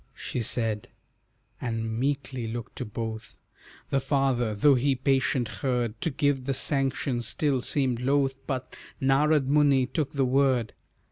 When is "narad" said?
8.99-9.45